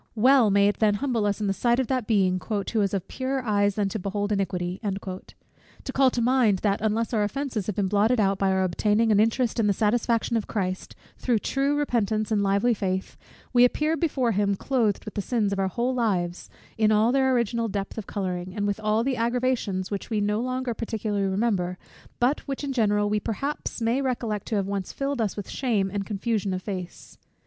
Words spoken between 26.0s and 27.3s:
confusion of face.